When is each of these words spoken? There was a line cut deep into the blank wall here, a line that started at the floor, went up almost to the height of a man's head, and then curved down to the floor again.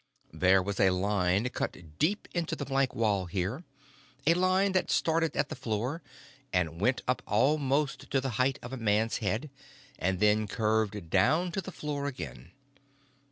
There 0.33 0.63
was 0.63 0.79
a 0.79 0.89
line 0.89 1.47
cut 1.49 1.77
deep 1.99 2.27
into 2.33 2.55
the 2.55 2.65
blank 2.65 2.95
wall 2.95 3.27
here, 3.27 3.63
a 4.25 4.33
line 4.33 4.71
that 4.71 4.89
started 4.89 5.37
at 5.37 5.49
the 5.49 5.55
floor, 5.55 6.01
went 6.51 7.03
up 7.07 7.21
almost 7.27 8.09
to 8.09 8.19
the 8.19 8.31
height 8.41 8.57
of 8.63 8.73
a 8.73 8.77
man's 8.77 9.17
head, 9.17 9.51
and 9.99 10.19
then 10.19 10.47
curved 10.47 11.11
down 11.11 11.51
to 11.51 11.61
the 11.61 11.71
floor 11.71 12.07
again. 12.07 12.49